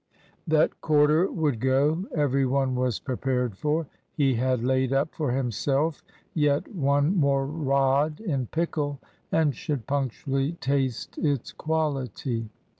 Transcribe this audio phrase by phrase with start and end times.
[0.47, 3.85] That Corder would go, every one was prepared for.
[4.13, 6.01] He had laid up for himself
[6.33, 8.99] yet one more rod in pickle,
[9.31, 12.49] and should punctually taste its quality.